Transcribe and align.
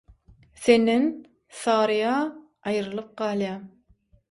senden 0.61 1.05
«Saryýa» 1.59 2.15
aýrylyp 2.73 3.15
galýar. 3.25 3.63